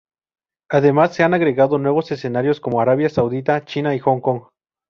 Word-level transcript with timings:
Además, 0.71 1.13
se 1.13 1.21
han 1.21 1.35
agregado 1.35 1.77
nuevos 1.77 2.11
escenarios 2.11 2.59
como 2.59 2.81
Arabia 2.81 3.07
Saudita, 3.07 3.63
China 3.65 3.93
y 3.95 3.99
Hong 3.99 4.19
Kong. 4.19 4.41